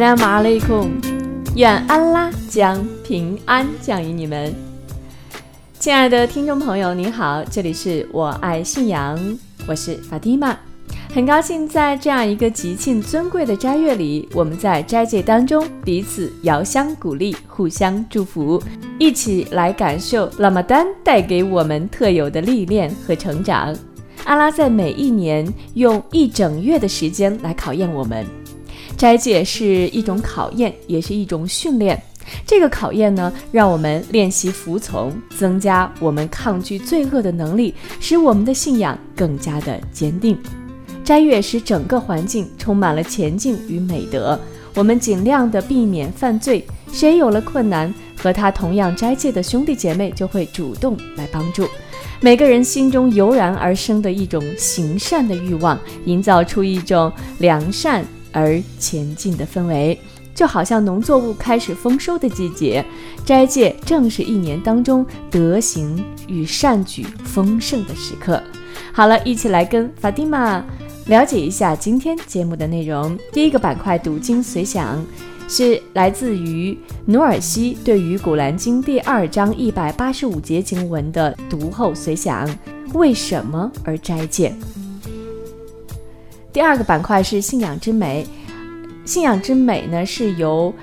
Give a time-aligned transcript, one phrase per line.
[0.00, 0.86] 拉马阿雷库，
[1.56, 4.50] 愿安拉将平安降于你们。
[5.78, 9.20] 亲爱的听众朋友，您好，这里是我爱信仰，
[9.68, 10.56] 我是法蒂玛，
[11.14, 18.58] 很高兴在这样一个极尽尊贵的斋月里，我们在斋戒当中彼此遥相鼓励，互相祝福，
[18.98, 23.76] 一起来感受拉玛丹带给我们特有的历练和成长。
[24.24, 28.24] 阿拉在每一年用一整月的时间来考验我们。
[29.00, 31.98] 斋戒是一种考验，也是一种训练。
[32.46, 40.36] 这个考验呢，让我们练习服从，增加我们抗拒罪恶的能力，使我们的信仰更加的坚定。
[41.02, 44.38] 斋月使整个环境充满了前进与美德，
[44.74, 46.62] 我们尽量的避免犯罪。
[46.92, 51.66] 谁有了困难，和他同样斋戒的兄弟姐妹就会主动来帮助。
[52.20, 58.04] 每个人心中油然而生的一种行善的欲望，营造出一种良善。
[58.32, 59.98] 而前进的氛围，
[60.34, 62.84] 就好像农作物开始丰收的季节，
[63.24, 68.42] 斋戒正是一年当中德行与善举丰盛的时刻。
[68.92, 70.64] 好了，一起来跟法蒂玛
[71.06, 73.18] 了解一下今天节目的内容。
[73.32, 75.04] 第一个板块读经随想，
[75.48, 82.48] 是来自于努尔西对于《古兰经》第二章一百八十五节经文的读后随想：
[82.94, 84.54] 为什么而斋戒？
[86.52, 88.26] 第二个板块是信仰之美，
[89.04, 90.74] 信仰之美呢是由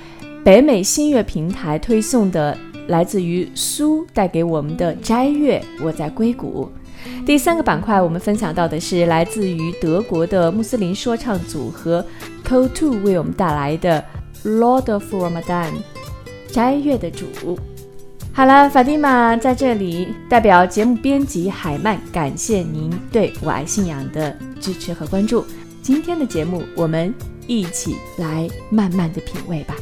[0.44, 2.57] 北美新月平台推送的，
[2.88, 5.61] 来自于苏带给我们的斋月。
[5.83, 6.72] 我在硅谷。
[7.25, 12.03] 第三个板块我们分享到的是来自于德国的穆斯林说唱组合
[12.45, 14.03] Co Two 为我们带来的
[14.45, 15.72] Lord of Ramadan，
[16.50, 17.57] 斋月的主。
[18.37, 25.43] 好了，法蒂玛在这里代表节目编辑海曼，感谢您对我爱信仰的支持和关注。
[25.81, 27.11] 今天的节目，我们
[27.47, 29.73] 一起来慢慢的品味吧。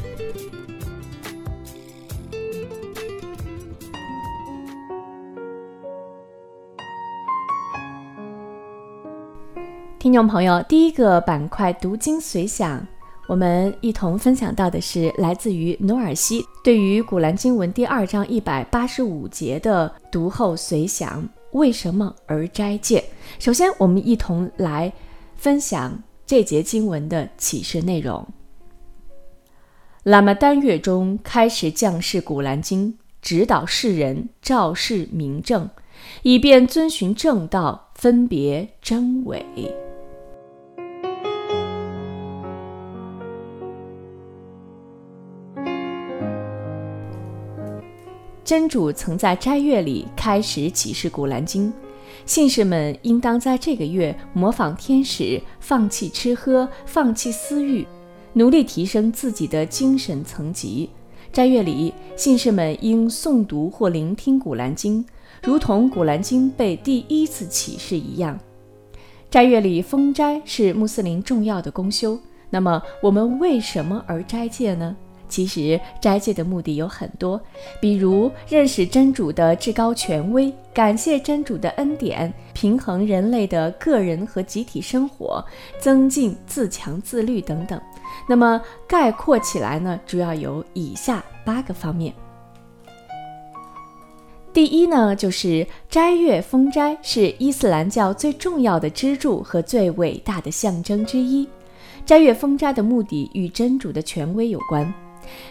[9.99, 12.87] 听众朋友，第一个板块读经随想。
[13.27, 23.03] 我们一同分享到的是来自于努尔西对于《古兰经文》第二章一百八十五节的读后随想：为什么而斋戒？
[23.39, 24.93] 首先，我们一同来
[25.35, 28.23] 分享这节经文的启示内容。
[30.03, 32.93] 喇嘛丹月中开始降世《古兰经》，
[33.23, 35.67] 指导世人照示明正，
[36.21, 39.43] 以便遵循正道，分别真伪。
[48.45, 51.67] 真主曾在斋月里开始启示《古兰经》，
[52.27, 57.83] 信士们应当在这个月模仿天使，放弃吃喝，放弃私欲，
[58.33, 60.87] 努力提升自己的精神层级。
[61.33, 65.03] 斋月里，信士们应诵读或聆听《古兰经》，
[65.41, 68.39] 如同《古兰经》被第一次启示一样。
[69.31, 72.19] 斋月里封斋是穆斯林重要的公休。
[72.51, 74.95] 那么，我们为什么而斋戒呢？
[75.35, 77.41] 其实斋戒的目的有很多，
[77.81, 85.43] 比如认识真主的至高权威，感谢真主的恩典，平衡人类的个人和集体生活，
[85.77, 87.77] 增进自强自律等等。
[88.29, 92.13] 那么概括起来呢，主要有以下八个方面。
[94.53, 101.45] 第一呢，就是斋月封斋是伊斯兰教最重要的支柱和最伟大的象征之一。
[102.05, 104.93] 斋月封斋的目的与真主的权威有关。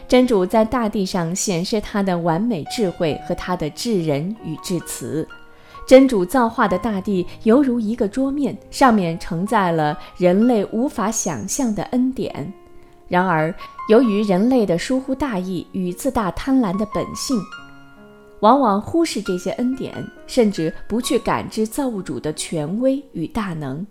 [0.06, 5.26] 真主在大地上显示他的完美智慧和他的智人与智慈。
[5.86, 12.52] 真主造化的大地犹如一个桌面，上面承载了人类无法想象的恩典。
[13.06, 13.54] 然而，
[13.90, 17.38] 由于人类的疏忽大意与自大贪婪的本性，
[18.40, 19.92] 往往忽视这些恩典，
[20.26, 23.86] 甚至不去感知造物主的权威与大能。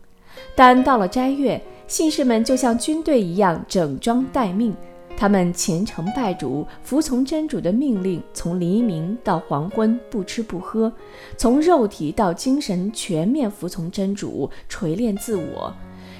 [0.55, 4.75] 但到了斋月，信士们就像军队一样整装待命。
[5.15, 10.91] 他们虔诚拜主，服从真主的命令，从黎明到黄昏不吃不喝，
[11.37, 15.73] 从肉体到精神全面服从真主，锤炼自我，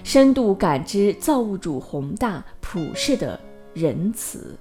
[0.04, 3.38] 深度感知造物主宏大普世的
[3.74, 4.57] 仁慈。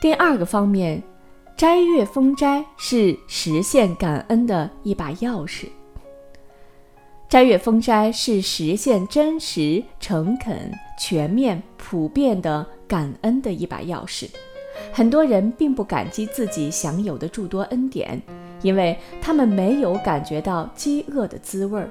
[0.00, 1.02] 第二个方面，
[1.56, 5.66] 斋月封斋是实现感恩的一把钥匙。
[7.28, 14.26] 斋月封斋是实现真实、诚恳、全面、普遍的感恩的一把钥匙。
[14.90, 18.22] 很多人并不感激自己享有的诸多恩典，
[18.62, 21.90] 因为他们没有感觉到饥饿的滋味儿。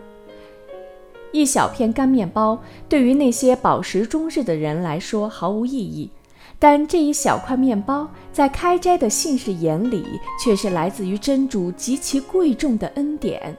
[1.31, 6.09] 一小片干面包对于那些饱食终日的人来说毫无意义，
[6.57, 10.03] 但这一小块面包在开斋的信士眼里
[10.43, 13.55] 却是来自于真主极其贵重的恩典。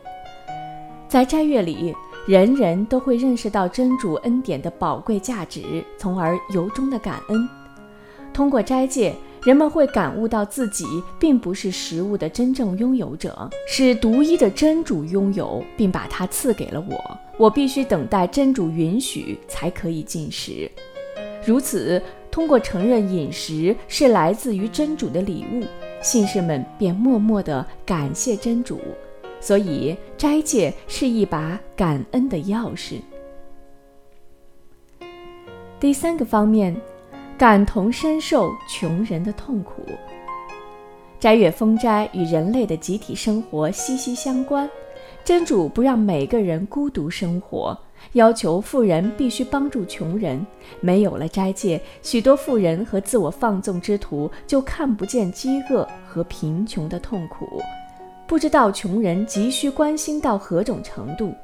[1.09, 1.97] 在斋月里，
[2.27, 7.49] 人人都会认识到真主恩典的宝贵价值，从而由衷的感恩。
[8.31, 10.85] 通过斋戒，人们会感悟到自己
[11.19, 17.19] 并不是食物的真正拥有者，是独一的真主拥有，并把它赐给了我。
[17.39, 20.71] 我必须等待真主允许才可以进食。
[21.43, 25.65] 如此，通过承认饮食是来自于真主的礼物，
[26.03, 28.79] 信士们便默默地感谢真主。
[29.41, 33.01] 所以，斋戒是一把感恩的钥匙。
[35.81, 36.75] 第三个方面，
[37.37, 39.83] 感同身受穷人的痛苦。
[41.21, 44.69] 斋月封斋与人类的集体生活息息相关。
[45.25, 47.77] 真主不让每个人孤独生活，
[48.13, 50.45] 要求富人必须帮助穷人。
[50.81, 57.61] 没有了斋戒，许多富人和自我放纵之徒就看不见饥饿和贫穷的痛苦。
[58.29, 61.35] 不知道穷人急需关心到何种程度，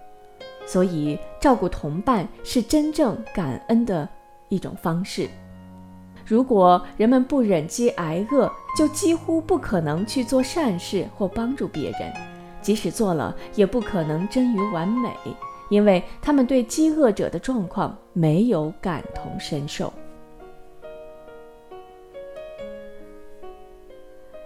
[0.67, 4.07] 所以照顾同伴是真正感恩的
[4.51, 5.27] 一种方式。
[6.27, 12.13] 如果人们不忍饥挨饿，就几乎不可能去做善事或帮助别人；
[12.61, 15.09] 即使做了，也不可能臻于完美，
[15.71, 19.91] 因为他们对饥饿者的状况没有感同身受。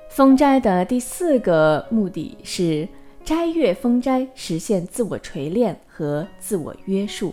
[0.08, 2.88] 封斋的第四个目的是
[3.24, 7.32] 斋月封斋，实现自我锤炼和自我约束。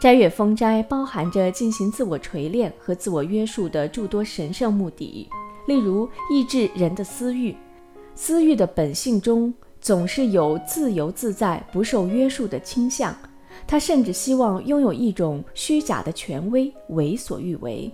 [0.00, 5.28] 斋月封斋包含着进行自我锤炼和自我约束的诸多神圣目的，
[5.66, 7.56] 例如抑制人的私欲。
[8.14, 13.16] 私欲的本性中总是有自由自在、不受约束的倾向，
[13.66, 17.90] 他甚至希望拥有一种虚假的权威，为所欲为。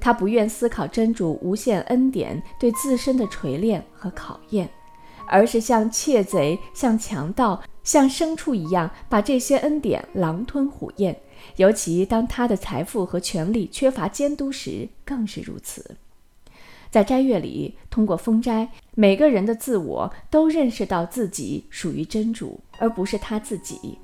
[0.00, 4.68] 他不愿思考真主无限恩典对自身的锤炼和考验，
[5.26, 11.20] 而是像窃贼、像强盗、像牲畜一样把这些恩典狼吞虎咽。
[11.56, 15.96] 尤其当他的财富和权力缺乏监督时，更是如此。
[16.90, 23.98] 在斋月里，通过封斋，每个人的自我都认识到自己属于真主，而不是他自己；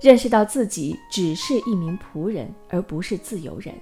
[0.00, 3.74] 认识到自己只是一名仆人，而不是自由人。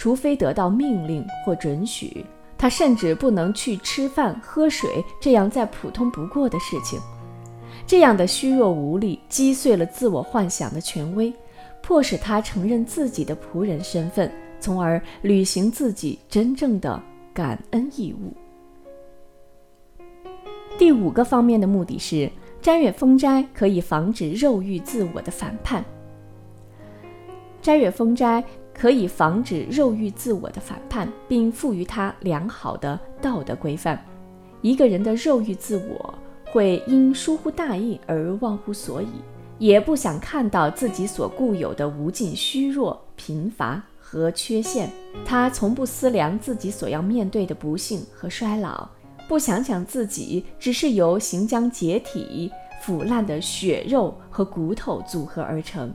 [0.00, 2.24] 除非得到命令或准许，
[2.56, 6.98] 他甚至不能去吃饭、喝水这样再普通不过的事情。
[7.86, 11.30] 这样的虚弱无力击碎了自我幻想的权威，
[11.82, 16.98] 迫使他承认自己的仆人身份，从而履行自己真正的
[17.34, 18.32] 感恩义务。
[20.78, 22.32] 第五个方面的目的是，
[22.62, 25.84] 斋月封斋可以防止肉欲自我的反叛。
[27.60, 28.42] 斋月封斋。
[28.80, 34.02] 可以防止肉欲自我的反叛，并赋予他良好的道德规范。
[34.62, 36.14] 一个人的肉欲自我
[36.46, 39.08] 会因疏忽大意而忘乎所以，
[39.58, 44.88] 也不想看到自己所固有的无尽虚弱、贫乏和缺陷。
[45.26, 48.88] 他从不思量自己所要面对的不幸和衰老，
[49.28, 55.94] 不想想自己只是由行将解体、腐烂的血肉和骨头组合而成。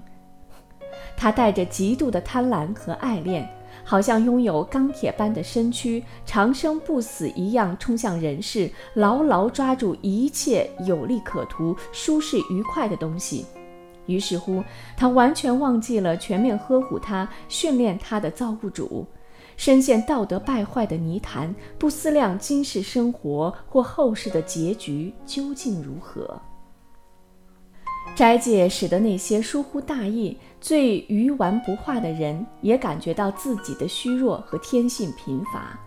[1.15, 3.47] 他带着极度的贪婪和爱恋，
[3.83, 13.45] 好像拥有钢铁般的身躯，长生不死一样冲向人世，牢牢抓住一切有利可图、舒适愉快的东西。
[14.07, 14.63] 于是乎，
[14.95, 19.05] 他完全忘记了全面呵护他、训练他的造物主，
[19.57, 26.39] 深陷道德败坏的泥潭，不思量今世生活或后世的结局究竟如何。
[28.13, 35.77] 斋戒使得那些疏忽大意、最愚顽不化的人也感觉到自己的虚弱和天性贫乏。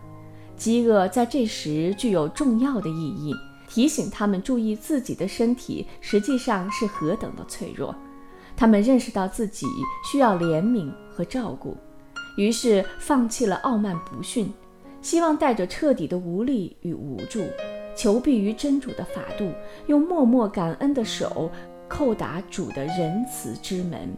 [0.57, 3.33] 饥饿在这时具有重要的意义，
[3.69, 7.95] 提醒他们注意自己的身体实际上是何等的脆弱。
[8.57, 9.67] 他们认识到自己
[10.05, 11.77] 需要怜悯和照顾，
[12.37, 14.53] 于是放弃了傲慢不驯，
[15.01, 17.45] 希望带着彻底的无力与无助，
[17.97, 19.51] 求庇于真主的法度，
[19.87, 21.51] 用默默感恩的手
[21.89, 24.09] 叩打主的仁慈之门。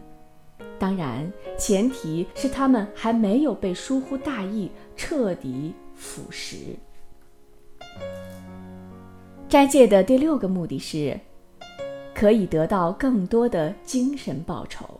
[0.77, 6.55] 当然，前提是他们还没有被疏忽大意彻底腐蚀。
[9.47, 11.19] 斋戒的第六个目的是，
[12.15, 14.99] 可以得到更多的精神报酬。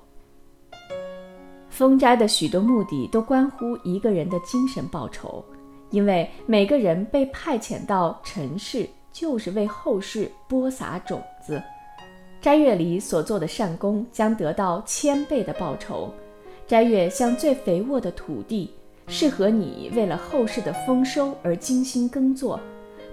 [1.70, 5.44] 封斋的许多目的都关乎一个人的精神报酬，
[5.90, 11.64] 因为每个人被派遣到尘世，就是为后世播撒种子。
[12.42, 16.12] 斋月里所做的善功将得到千倍的报酬。
[16.66, 18.74] 斋月像最肥沃的土地，
[19.08, 22.60] 适合你为了后世的丰收而精心耕作。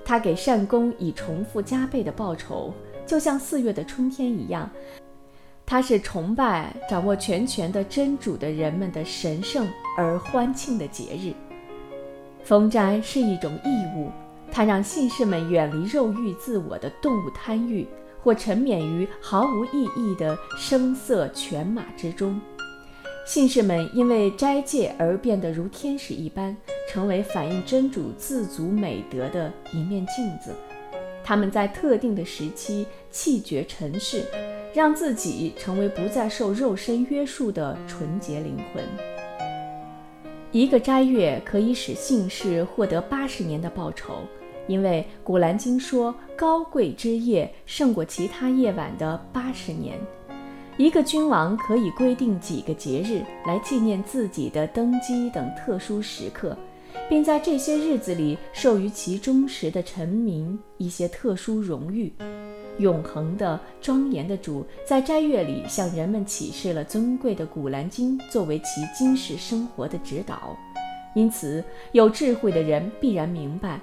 [0.03, 2.73] 它给善功以重复加倍的报酬，
[3.05, 4.71] 就像四月的春天一样。
[5.67, 9.69] 它是崇拜掌握全权的真主的人们的神圣
[9.99, 11.35] 而欢庆的节日。
[12.43, 14.11] 封斋是一种义务，
[14.51, 17.87] 它让信士们远离肉欲自我的动物贪欲，
[18.23, 22.41] 或沉湎于毫无意义的声色犬马之中。
[23.27, 26.57] 信士们因为斋戒而变得如天使一般，
[26.89, 30.55] 成为反映真主自足美德的一面镜子。
[31.23, 34.25] 他们在特定的时期弃绝尘世，
[34.73, 38.83] 让自己成为不再受肉身约束的纯洁灵魂。
[40.51, 44.23] 一个斋月可以使信士获得八十年的报酬，
[44.69, 49.99] 因为《古兰经》说：“高贵之夜胜过其他夜晚的八十年。”
[50.79, 56.57] 一个君王可以规定几个节日来纪念自己的登基等特殊时刻，
[57.09, 62.13] 并在这些日子里授予其忠实的臣民一些特殊荣誉。
[62.79, 70.57] 永恒的、庄严的主在斋月里向人们启示了尊贵的《古兰经》，作为其今世生活的指导。
[71.17, 73.81] 因此，有智慧的人必然明白，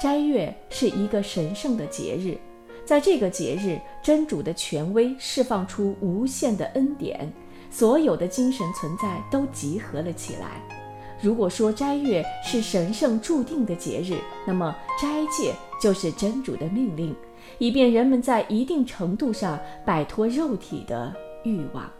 [0.00, 2.38] 斋月是一个神圣的节日。
[2.84, 7.30] 在这个节日，真主的权威释放出无限的恩典，
[7.68, 10.62] 所有的精神存在都集合了起来。
[11.20, 15.52] 如果说斋月是神圣注定的节日，那么斋戒
[15.82, 17.14] 就是真主的命令，
[17.58, 21.12] 以便人们在一定程度上摆脱肉体的
[21.42, 21.90] 欲望。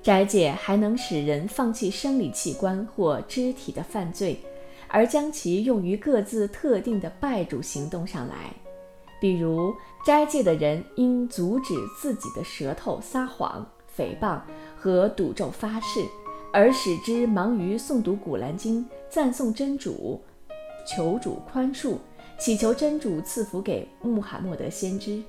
[0.00, 4.40] 斋戒还能使人放弃生理器官或肢体的犯罪，
[4.90, 8.52] 而将其用于各自特定的拜主行动上来。
[9.20, 13.66] 比如，斋戒的人应阻止自己的舌头撒谎、
[13.96, 14.40] 诽谤
[14.76, 16.00] 和赌咒发誓，
[16.52, 20.20] 而使之忙于诵读古兰经、赞颂真主、
[20.86, 21.96] 求主宽恕、
[22.38, 25.22] 祈求真主赐福给穆罕默德先知。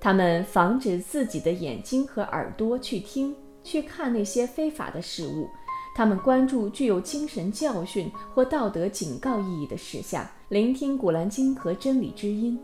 [0.00, 3.32] 他们防止自己的眼睛和耳朵去听、
[3.62, 5.48] 去看那些非法的事物。
[5.94, 12.58] 他们关注具有精神教训或道德警告意义的事项，聆听古兰经和真理之音。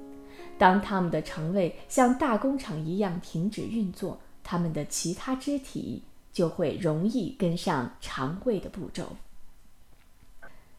[0.56, 9.04] 当他们的肠胃像大工厂一样停止运作，他们的其他肢体就会容易跟上肠胃的步骤。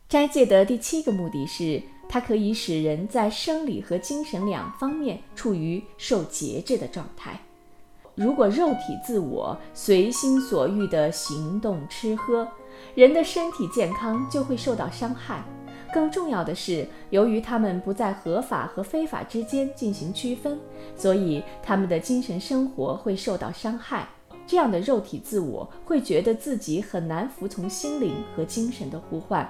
[0.07, 7.39] 斋戒的第七个目的是，它可以使人在生理和精神两方面处于受节制的状态。
[8.19, 12.45] 如果肉体自我随心所欲地行动、吃喝，
[12.93, 15.41] 人的身体健康就会受到伤害。
[15.93, 20.59] 更重要的是，由于他们不在合法和非法之间进行区分，
[20.97, 24.09] 所以他们的精神生活会受到伤害。
[24.45, 29.49] 这样的肉体自我会觉得自己很难服从心灵和精神的呼唤。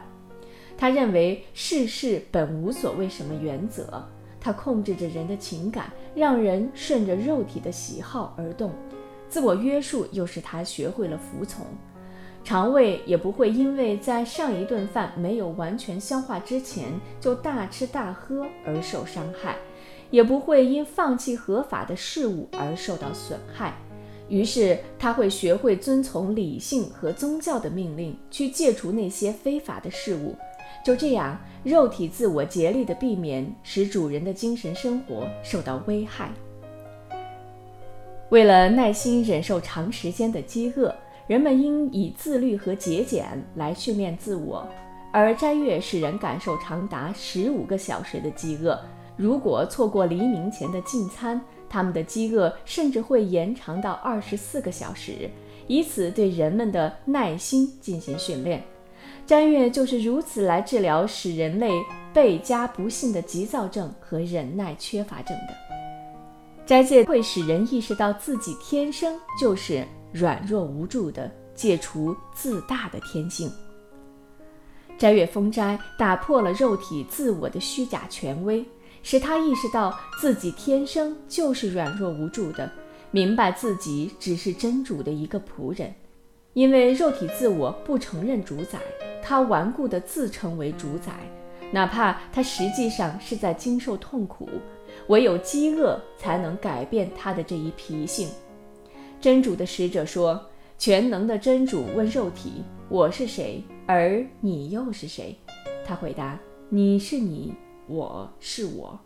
[0.78, 4.08] 他认为世事本无所谓什么原则，
[4.40, 8.72] 他控制着人的情感，让人顺着肉体的喜好而动。
[9.28, 11.66] 自我约束又使他学会了服从。
[12.44, 16.86] 肠胃也不会因为在上一顿饭没有完全消化之前
[17.20, 19.58] 就大吃大喝而受伤害，
[20.10, 23.78] 也不会因放弃合法的事物而受到损害。
[24.30, 30.36] 于是他会学会遵从理性和宗教的命令，去戒除那些非法的事物。
[30.84, 36.30] 就这样，肉体自我竭力的避免使主人的精神生活受到危害。
[38.30, 40.94] 为了耐心忍受长时间的饥饿。
[41.28, 43.24] 人们应以自律和节俭
[43.54, 44.68] 来训练自我，
[45.14, 48.76] 而斋月使人感受长达十五个小时的饥饿。
[49.16, 55.30] 如果错过黎明前的进餐，他们的饥饿甚至会延长到二十四个小时，
[55.68, 58.64] 以此对人们的耐心进行训练。
[59.30, 61.70] 斋月就是如此来治疗使人类
[62.12, 65.54] 倍加不幸的急躁症和忍耐缺乏症的。
[66.66, 73.52] 斋戒会使人意识到自己天生就是软弱无助的，戒除自大的天性。
[74.98, 78.66] 斋月封斋打破了肉体自我的虚假权威，
[79.04, 82.68] 使他意识到自己天生就是软弱无助的，
[83.12, 85.94] 明白自己只是真主的一个仆人。
[86.54, 88.80] 因为肉体自我不承认主宰，
[89.22, 91.12] 他顽固地自称为主宰，
[91.72, 94.50] 哪怕他实际上是在经受痛苦。
[95.08, 98.28] 唯有饥饿才能改变他的这一脾性。
[99.22, 100.42] 真主的使者说
[100.78, 103.64] ：“全能的真主问肉体：‘我是谁？
[103.86, 105.38] 而你又是谁？’
[105.86, 107.54] 他回答：‘你是你，
[107.88, 109.00] 我是我。’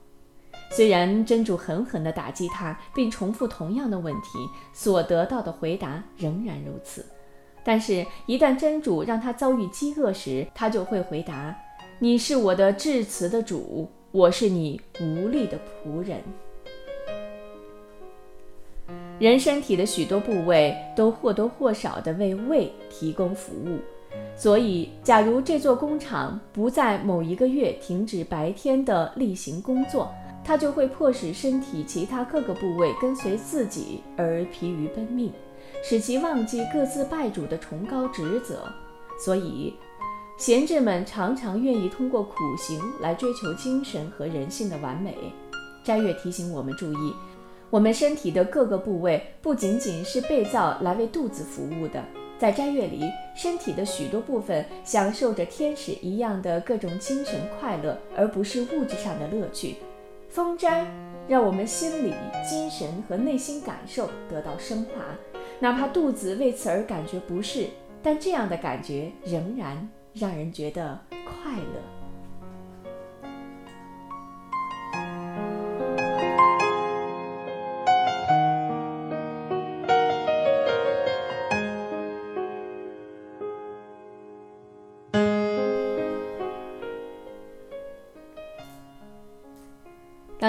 [0.71, 4.39] 虽然真主狠狠地打击他，并重复同样的问题，
[4.73, 7.05] 所得到的回答仍然如此。
[7.63, 11.55] 但是，一旦真主让他遭遇饥饿时，他就会回答
[11.99, 16.21] ：‘你是我的至慈的主。’我是你无力的仆人。
[19.17, 23.79] 人身体的许多部位都或多或少地为胃提供服务，
[24.35, 35.31] 所以，假如这座工厂不在某一个月停止白天的例行工作，它就会迫使身体其他各个部位跟随自己而疲于奔命，
[35.81, 38.71] 使其忘记各自拜主的崇高职责。
[39.23, 39.73] 所以。
[40.35, 45.15] 贤智们常常愿意通过苦行来追求精神和人性的完美。
[45.83, 47.13] 斋月提醒我们注意，
[47.69, 52.03] 我们身体的各个部位不仅仅是被造来为肚子服务的，
[52.39, 53.03] 在斋月里，
[53.35, 59.75] 身体的许多部分享受着天使一样的各种精神快乐，而不是物质上的乐趣。
[60.29, 60.83] 封斋
[61.27, 62.11] 让我们心理、
[62.43, 65.32] 精神和内心感受得到升华，
[65.63, 67.67] 哪怕肚子为此而感觉不适，
[68.01, 69.89] 但这样的感觉仍然。
[70.11, 71.92] 让人觉得快乐。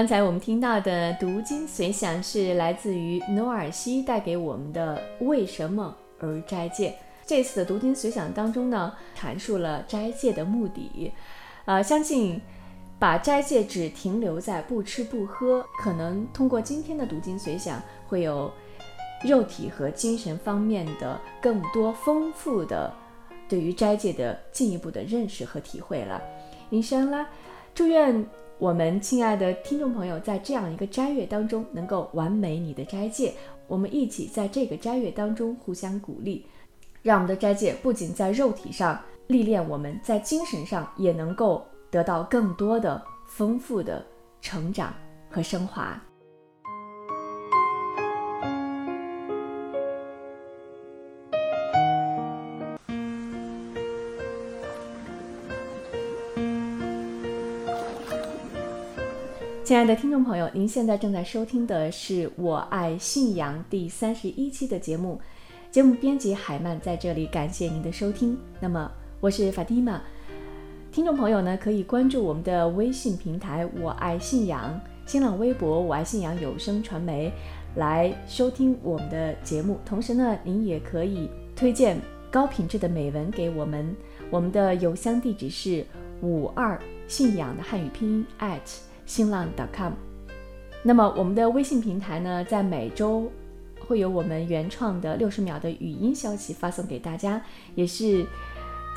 [0.04, 6.90] 刚才我们听到的读经随想是来自于努尔西带给我们的《为什么而斋戒》。
[7.24, 11.10] 这次的读经随想当中呢，阐述了斋戒的目的。
[11.64, 12.38] 呃，相信
[12.98, 18.52] 把斋戒只停留在不吃不喝，可能通过今天的读经随想，会有
[19.24, 22.92] 肉体和精神方面的更多丰富的
[23.48, 26.20] 对于斋戒的进一步的认识和体会了。
[26.68, 27.26] 医生啦，
[27.74, 28.22] 祝愿
[28.58, 33.34] 我们亲爱的听众朋友在这样一个斋月当中能够完美你的斋戒。
[33.66, 36.46] 我们一起在这个斋月当中互相鼓励。
[37.02, 44.02] 让我们的斋戒不仅在肉体上历练，我们在精神上也能够得到更多的丰富的
[44.40, 44.94] 成长
[45.28, 46.00] 和升华。
[59.64, 65.18] 亲爱的听众朋友，您现在正在收听的是《我爱信仰》第三十一期的节目。
[65.70, 68.36] 节目编辑海曼在这里感谢您的收听。
[68.60, 70.02] 那么我是法蒂玛，
[70.92, 77.32] 听众朋友呢可以关注我们的微信平台“我爱信仰”、新浪微博“我爱信仰有声传媒”
[77.76, 79.78] 来收听我们的节目。
[79.86, 81.98] 同时呢，您也可以推荐
[82.30, 83.96] 高品质的美文给我们。
[84.28, 85.86] 我们的邮箱地址是
[86.20, 88.60] 五二信仰的汉语拼音 at
[89.06, 89.92] 新浪 .com。
[90.82, 93.30] 那么我们的微信平台呢，在每周。
[93.86, 97.38] 会有我们原创的六十秒的语音消息发送给大家，
[97.74, 98.24] 也是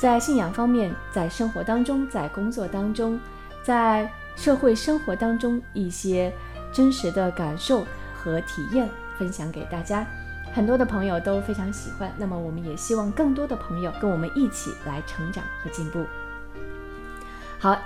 [0.00, 3.20] 在信仰方面，在生活当中，在工作当中，
[3.62, 6.32] 在社会生活当中一些
[6.72, 10.06] 真实的感受和体验分享给大家。
[10.54, 16.02] 很多的朋友都非常喜欢，那么我们也希望更多的朋友跟我们一起来成长和进步。
[17.58, 17.78] 好，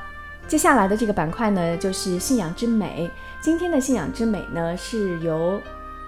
[0.48, 3.10] 接下来的这个板块呢，就是信仰之美。
[3.40, 5.60] 今天的信仰之美呢，是由。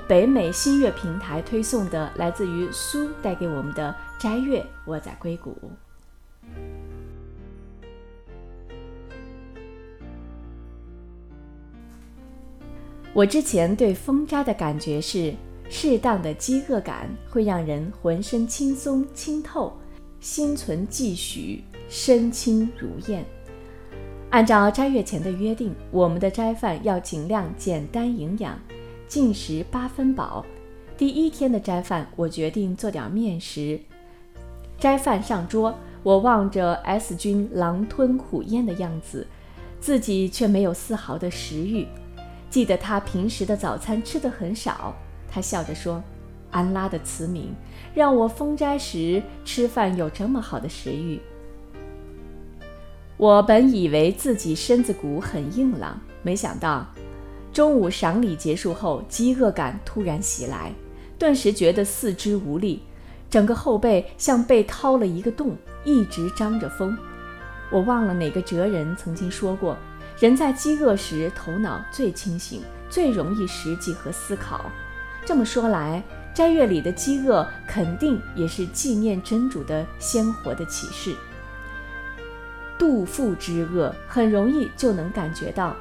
[0.07, 5.57] 北美新月平台推送的来自于苏带给我们的斋月，我在硅谷。
[13.15, 15.33] 我之前对封斋的感觉是，
[15.71, 19.73] 适当的饥饿感会让人浑身轻松清透，
[20.21, 23.25] 心存继许，身轻如燕。
[24.35, 28.59] 按照斋月前的约定，我们的斋饭要尽量简单营养。
[29.07, 30.45] 进食八分饱。
[30.99, 33.79] 第一天的斋饭，我决定做点面食。
[34.77, 39.25] 斋饭上桌，我望着 S 君狼吞虎咽的样子，
[39.79, 41.87] 自己却没有丝毫的食欲。
[42.51, 44.97] 记得他平时的早餐吃的很少。
[45.31, 46.03] 他笑着说
[46.51, 47.55] ：“安拉的慈名，
[47.95, 51.21] 让我封斋时吃饭有这么好的食欲。”
[53.17, 56.85] 我本以为自己身子骨很硬朗，没想到
[57.53, 60.73] 中午赏礼结束后，饥饿感突然袭来，
[61.17, 62.83] 顿时觉得四肢无力，
[63.31, 66.99] 整个后背像被掏了一个洞，一直张着风。
[67.71, 69.77] 我忘了哪个哲人曾经说过，
[70.19, 74.65] 人在饥饿时头脑最清醒，最容易实际和思考。
[75.25, 76.03] 这么说来，
[76.35, 81.15] 斋月里的饥饿肯定也是纪念真主的鲜活的启示。
[82.79, 85.77] 肚腹之饿很容易就能感觉到，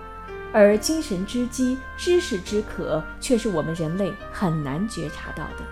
[0.51, 5.65] 而精神之饥、知识之渴却是我们人类很难觉察到的。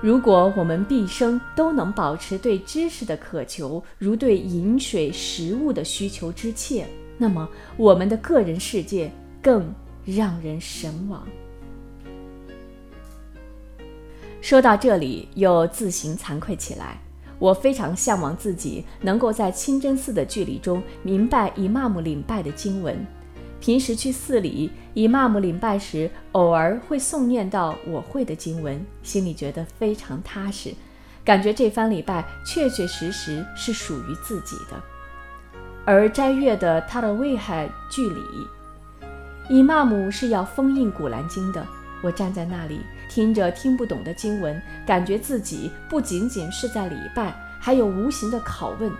[0.00, 6.86] 如果我们毕生都能保持对知识的渴求，如对饮水、食物的需求之切，
[7.18, 9.74] 那么我们的个人世界更
[10.06, 11.22] 让人神往。
[14.40, 16.98] 说到这里，又自行惭愧起来。
[17.40, 23.04] 我非常向往自己能够在清真寺的距离中明白以玛目领拜的经文。
[23.60, 30.72] 平时去寺里，以玛目领拜时，偶尔会诵念到我会的经文，心里觉得非常踏实，
[31.24, 34.80] 感觉这番礼拜确确实实是属于自己的。
[35.84, 38.20] 而斋月的他的维海距离，
[39.48, 41.66] 以玛目是要封印古兰经的。
[42.02, 48.90] 我站在那里，听着听不懂的经文，感觉自己不仅仅是在礼拜，还有无形的拷问：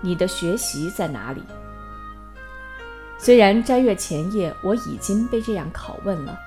[0.00, 1.42] 你的学习在哪里？
[3.18, 6.38] 虽然斋月前夜我已经被这样拷问了，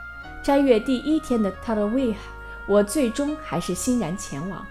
[0.41, 2.15] 斋月第一天的塔勒维，
[2.65, 4.65] 我最终还是欣然前往。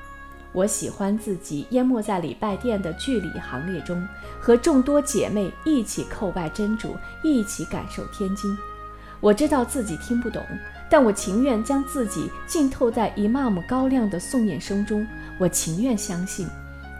[0.52, 4.06] 我喜欢自己淹没在礼拜殿的聚礼行列中，
[4.38, 8.56] 和众多姐妹一起叩拜真主，一起感受天经。
[9.20, 10.44] 我知道自己听不懂。
[10.92, 15.06] 但我情愿将自己浸透在伊玛姆高亮的诵念声中，
[15.38, 16.46] 我情愿相信，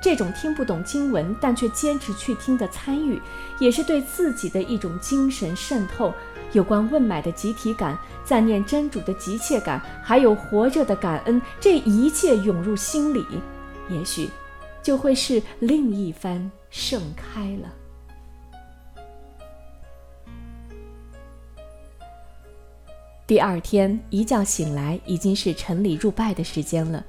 [0.01, 3.21] 这种听不懂经文但却坚持去听的参与，
[3.59, 6.11] 也是对自己的一种精神渗透。
[6.53, 13.27] 有关问买的集体感，赞念真主的急切感，还有活着的感恩，这一切涌入心里，
[13.91, 14.31] 也许
[14.83, 17.82] 就会是另一番盛开了。
[23.33, 27.03] 第二天一觉醒来，已经是晨礼入拜的时间了。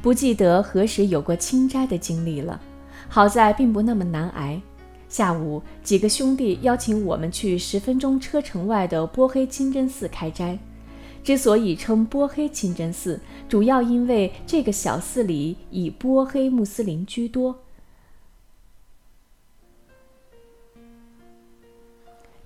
[0.00, 2.60] 不记得何时有过清斋的经历了，
[3.08, 4.62] 好在并不那么难挨。
[5.08, 10.56] 下午，几个兄弟邀请我们去十分钟车程外的波黑清真寺开斋。
[11.24, 17.58] 之所以称波黑清真寺，主要因为这个小寺里以波黑穆斯林居多。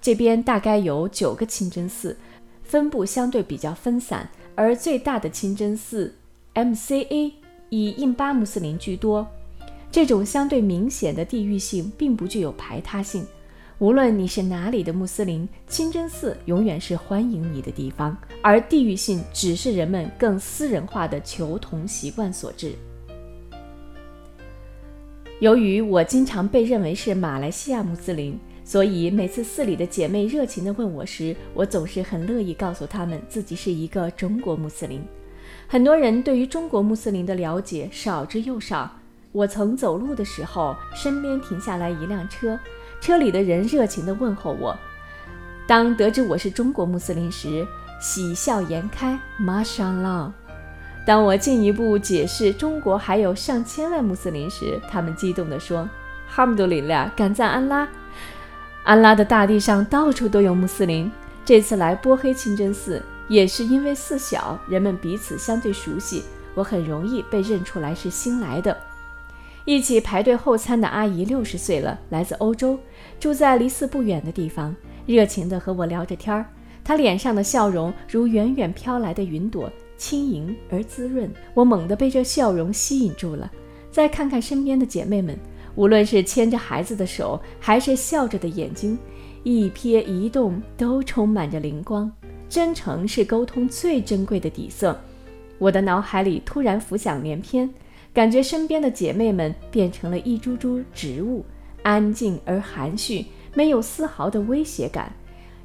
[0.00, 2.16] 这边大概有九个清真寺。
[2.70, 6.14] 分布相对比较分散，而最大的清真寺
[6.54, 7.32] MCA
[7.68, 9.26] 以印巴穆斯林居多。
[9.90, 13.26] 这种相对明显的地域性并不具有排他性，
[13.80, 18.16] 无论你是哪里的穆斯林，清真寺永远是欢迎你的地方。
[18.40, 22.72] 而地域性只是人们更私人化的求同习惯所致。
[25.40, 28.38] 由于我经常被认为是马来西亚穆斯林。
[28.70, 35.02] 所以每次寺里的姐妹热情地问我时，我总是很乐意告诉她们自己是一个中国穆斯林。
[35.66, 38.88] 很多人对于中国穆斯林的了解少之又少。
[39.32, 42.56] 我曾走路的时候，身边停下来一辆车，
[43.00, 44.78] 车里的人热情地问候我。
[45.66, 47.66] 当得知我是中国穆斯林时，
[48.00, 50.32] 喜笑颜开，马上了。
[51.04, 55.88] 当我进一步解释中国还有上千万穆斯林时，他们激动地说
[56.30, 57.88] ：“哈姆杜林俩，感赞安拉。”
[58.82, 61.10] 安拉的大地上到处都有穆斯林。
[61.44, 66.22] 这次来波黑清真寺，也是因为寺小，人们彼此相对熟悉，
[66.54, 68.76] 我很容易被认出来是新来的。
[69.64, 72.78] 一起排队候餐的阿姨六十岁了，来自欧洲，
[73.18, 74.74] 住在离寺不远的地方，
[75.06, 76.46] 热情地和我聊着天儿。
[76.82, 81.30] 她脸上的笑容如远远飘来的云朵，轻盈而滋润。
[81.52, 83.50] 我猛地被这笑容吸引住了。
[83.90, 85.36] 再看看身边的姐妹们。
[85.74, 88.98] 无论是牵着孩子的手，还是笑着的眼睛，
[89.42, 92.10] 一瞥一动都充满着灵光。
[92.48, 94.98] 真诚是沟通最珍贵的底色。
[95.58, 97.72] 我的脑海里突然浮想联翩，
[98.12, 101.44] 感觉身边的姐妹们变成了一株株植物，
[101.82, 105.12] 安静而含蓄，没有丝毫的威胁感。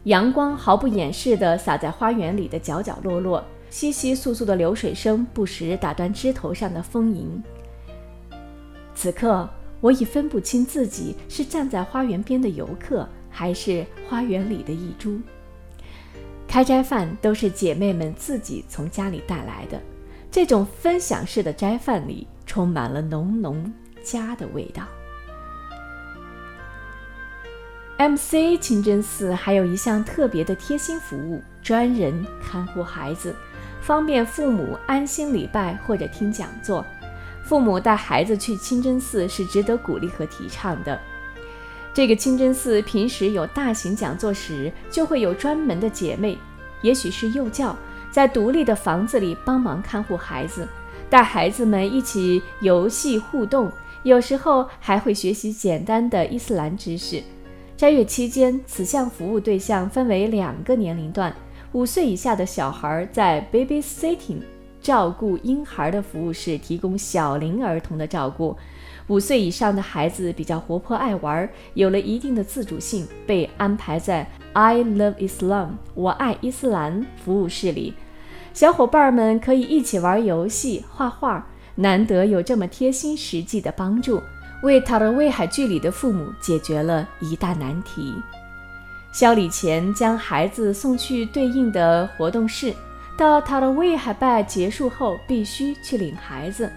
[0.03, 7.43] 阳光毫不掩饰地洒在花园里的角角落落，窸窸窣窣的流水声不时打断枝头上的丰盈。
[8.93, 9.49] 此刻。
[9.85, 15.21] 我已分不清自己是站在花园边的游客，还是花园里的一株。
[16.47, 19.79] 开斋饭都是姐妹们自己从家里带来的。
[20.31, 23.71] 这种分享式的斋饭里充满了浓浓
[24.03, 24.87] 家的味道。
[27.99, 33.35] MC 清真寺还有一项特别的贴心服务，专人看护孩子，
[33.81, 36.83] 方便父母安心礼拜或者听讲座。
[37.45, 40.99] 父母带孩子去清真寺是值得鼓励和提倡的。
[41.93, 46.37] 这个清真寺平时有大型讲座时，就会有专门的姐妹，
[46.81, 47.73] 也许是幼教。
[48.11, 50.67] 在独立的房子里帮忙看护孩子，
[51.09, 53.71] 带孩子们一起游戏互动，
[54.03, 57.21] 有时候还会学习简单的伊斯兰知识。
[57.77, 61.35] 斋月期间，此项服务对象分为两个年龄段：
[61.73, 64.39] 五岁以下的小孩在 baby sitting
[64.85, 68.55] 照顾婴孩的服务室提供小龄儿童的照顾；
[69.07, 77.95] 五岁以上的孩子比较活泼爱玩，有了一定的自主性，被安排在 I love Islam 我爱伊斯兰服务室里。
[78.53, 84.21] 小伙伴们可以一起玩游戏、画画，难得有这么贴心、实际的帮助，
[84.61, 88.13] 为塔勒威海剧里的父母解决了一大难题。
[89.11, 92.71] 宵礼前将孩子送去对应的活动室，
[93.17, 96.71] 到塔勒威海拜结束后必须去领孩子。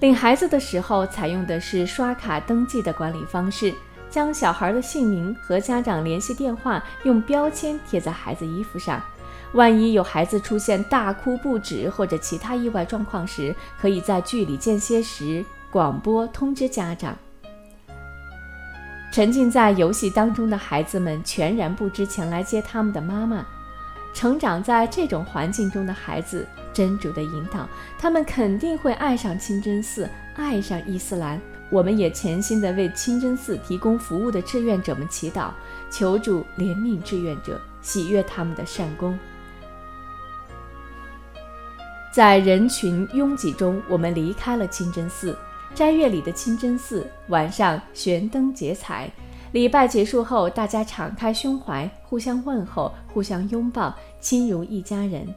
[0.00, 3.74] 领孩子的时候采用的是刷卡登记的管理方式，
[4.10, 9.02] 将小孩的姓名和家长联系电话用标签贴在孩子衣服上。
[9.54, 17.16] 万一有孩子出现大哭不止或者其他意外状况时，可以在剧里间歇时广播通知家长。
[19.12, 23.46] 沉浸在游戏当中的孩子们全然不知前来接他们的妈妈。
[24.14, 31.38] 成长在这种环境中的孩子，真主的引导，他们肯定会爱上清真寺，爱上伊斯兰。
[31.70, 35.50] 我们也潜心地为清真寺提供服务的志愿者们祈祷，
[35.90, 39.18] 求主怜悯志愿者，喜悦他们的善功。
[42.12, 45.36] 在人群拥挤中，我们离开了清真寺。
[45.74, 49.10] 斋月里的清真寺晚上悬灯结彩，
[49.54, 55.32] 礼拜结束后，大家敞开胸怀，互相问候，互相拥抱，亲如一家人。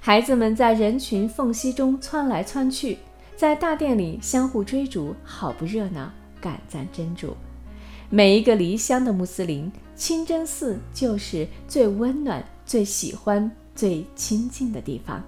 [0.00, 2.96] 孩子们在人群缝隙中窜来窜去，
[3.36, 6.10] 在大殿里相互追逐，好不热闹。
[6.40, 7.36] 感赞真主。
[8.08, 15.22] 每一个离乡的穆斯林，清真寺就是最温暖、最喜欢、最亲近的地方。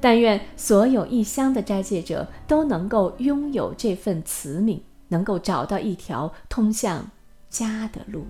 [0.00, 7.08] 但愿所有异乡的斋戒者都能够拥有这份慈悯，能够找到一条通向
[7.52, 8.24] 家的路。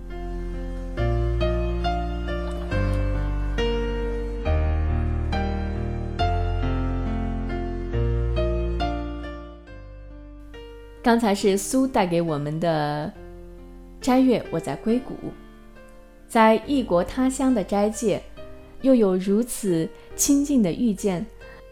[11.01, 13.11] 刚才是苏带给我们的
[13.99, 15.15] 斋月，我在硅谷，
[16.27, 18.21] 在异国他乡的斋戒，
[18.81, 21.25] 又有如此亲近的遇见。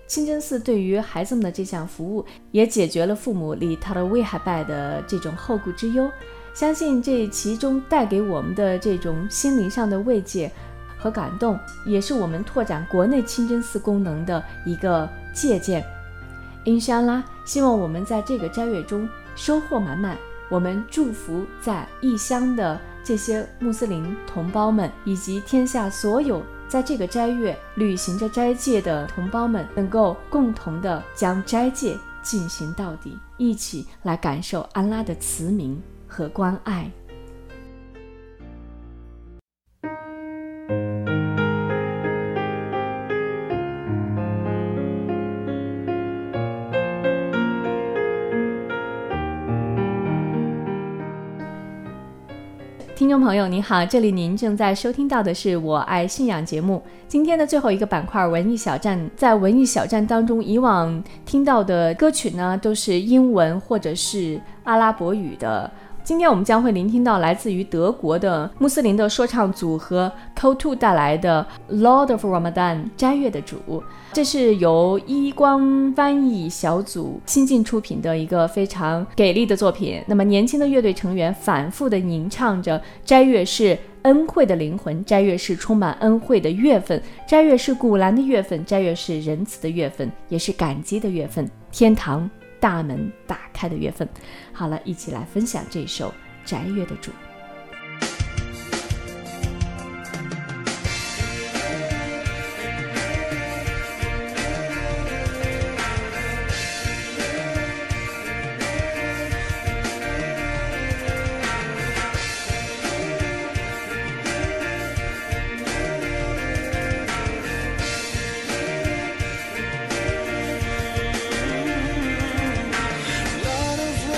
[0.08, 6.10] 清真寺对于孩子们的这项服务，也解决了父母离他的威海拜的这种后顾之忧。
[6.54, 10.52] 相信这其中带给我们的这种心灵上的慰藉
[10.98, 15.84] 和感动，也是我们拓展国内清真寺功能的一个借鉴。
[16.64, 20.18] 因沙拉，希望我们在这个斋月中收获满满。
[20.50, 26.44] 我们祝福在异乡的这些穆斯林同胞们，以及天下所有。
[26.68, 36.91] 在这个斋月履行着斋戒的同胞们，能够共同的将斋戒进行到底，一起来感受安拉的慈名和关爱。
[52.93, 56.84] 听众朋友您好，这里您正在收听到的是我爱信仰节目。
[57.08, 65.71] 今天的最后一个板块文艺小站，在文艺小站当中，以往听到的歌曲呢，都是英文或者是阿拉伯语的。
[66.04, 80.02] 今天我们将会聆听到来自于德国的穆斯林的说唱组合 c o t o 带来的《Lord of Ramadan》斋月的主，这是由一光翻译小组新晋出品的一个非常给力的作品。
[80.08, 92.28] 那么年轻的乐队成员反复的吟唱着：斋月是恩惠的灵魂，斋月是充满恩惠的月份，斋月是古兰的月份，斋月是仁慈的月份，也是感激的月份，天堂。
[92.62, 94.08] 大门打开的月份，
[94.54, 96.10] 好了，一起来分享这首
[96.45, 97.12] 《宅月的主》。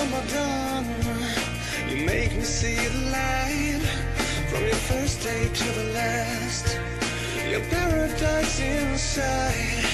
[0.03, 0.85] Ramadan.
[1.89, 3.83] You make me see the light
[4.51, 6.67] from your first day to the last.
[7.51, 9.85] Your paradise inside.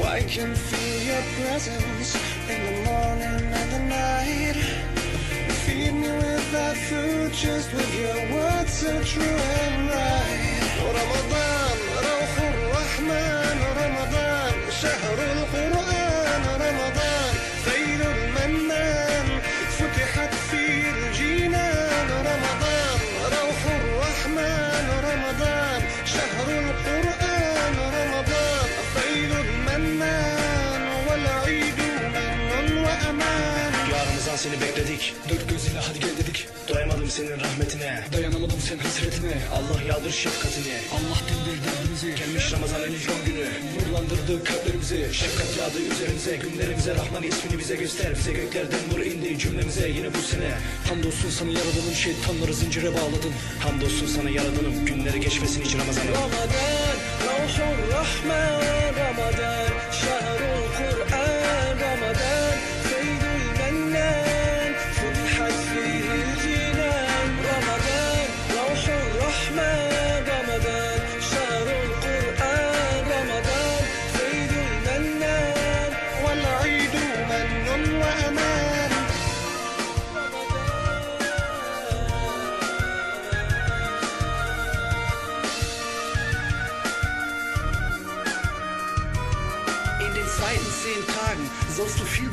[0.00, 2.10] Why can feel your presence
[2.52, 4.56] in the morning and the night.
[5.46, 10.62] You feed me with that food just with your words so true and right.
[10.96, 11.76] Ramadan,
[12.06, 14.19] روح الرحمن رمضان
[35.01, 35.13] dedik.
[35.29, 36.47] Dört göz ile hadi gel dedik.
[36.69, 38.03] Doyamadım senin rahmetine.
[38.13, 39.37] Dayanamadım sen hasretine.
[39.57, 40.75] Allah yağdır şefkatini.
[40.95, 42.15] Allah dindir derdimizi.
[42.15, 43.45] Gelmiş Ramazan en son günü.
[43.75, 45.09] Nurlandırdı kalplerimizi.
[45.13, 46.35] Şefkat yağdı üzerimize.
[46.35, 48.15] Günlerimize Rahman ismini bize göster.
[48.19, 50.51] Bize göklerden nur indi cümlemize yine bu sene.
[50.89, 56.07] Hamdolsun sana yaradanım Şeytanları zincire bağladım Hamdolsun sana yaradanım Günleri geçmesin hiç Ramazan'ım.
[56.07, 56.95] Ramazan
[57.27, 58.61] Ravşur Rahman
[58.99, 59.67] Ramazan
[60.01, 60.40] Şahı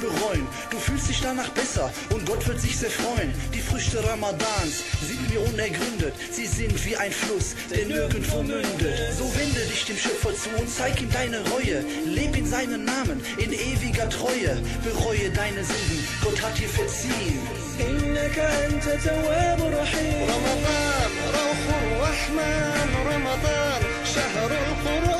[0.04, 0.48] bereuen.
[0.70, 3.34] Du fühlst dich danach besser und Gott wird sich sehr freuen.
[3.54, 6.14] Die Früchte Ramadans sind mir unergründet.
[6.32, 8.98] Sie sind wie ein Fluss, der nirgendwo mündet.
[9.18, 11.84] So wende dich dem Schöpfer zu und zeig ihm deine Reue.
[12.06, 14.62] Leb in seinen Namen in ewiger Treue.
[14.84, 17.40] Bereue deine Sünden, Gott hat dir verziehen.
[17.80, 23.82] إنك أنت تواب رحيم رمضان روح الرحمن رمضان
[24.16, 25.17] شهر القرآن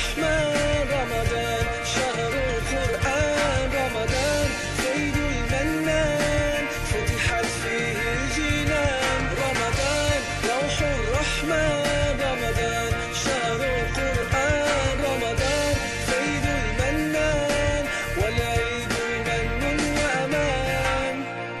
[0.00, 0.39] الرحمن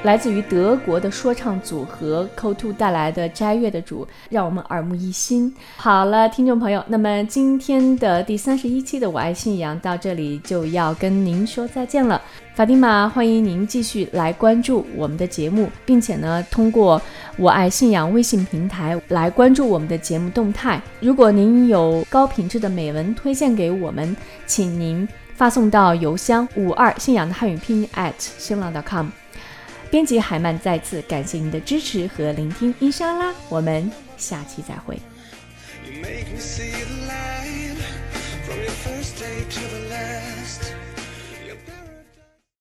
[0.03, 5.53] 来自于德国的说唱组合 c o t o 带来的《斋月的主》，让我们耳目一新。
[5.77, 12.19] 好了，听众朋友，那么今天的第三十一期的《我爱信仰》到这里就要跟您说再见了。
[12.55, 16.99] 法蒂玛，欢迎您继续来关注我们的节目，并且呢，通过
[17.37, 20.81] “我爱信仰”微信平台来关注我们的节目动态。
[20.99, 29.05] 如果您有高品质的美文推荐给我们，请您发送到邮箱五二信仰的汉语拼音 at 新浪 .com。
[29.91, 34.97] 编辑海曼再次感谢您的支持和聆听，伊莎拉，我们下期再会。